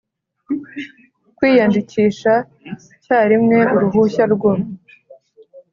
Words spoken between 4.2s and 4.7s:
rwo